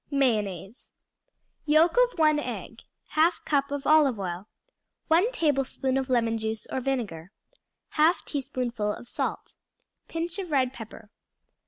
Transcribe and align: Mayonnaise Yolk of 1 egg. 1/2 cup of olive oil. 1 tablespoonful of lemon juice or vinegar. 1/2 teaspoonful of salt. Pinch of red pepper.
Mayonnaise 0.09 0.89
Yolk 1.67 1.95
of 1.95 2.17
1 2.17 2.39
egg. 2.39 2.81
1/2 3.11 3.45
cup 3.45 3.69
of 3.69 3.85
olive 3.85 4.17
oil. 4.19 4.47
1 5.09 5.31
tablespoonful 5.31 5.99
of 6.01 6.09
lemon 6.09 6.39
juice 6.39 6.65
or 6.71 6.81
vinegar. 6.81 7.31
1/2 7.97 8.25
teaspoonful 8.25 8.91
of 8.91 9.07
salt. 9.07 9.53
Pinch 10.07 10.39
of 10.39 10.49
red 10.49 10.73
pepper. 10.73 11.11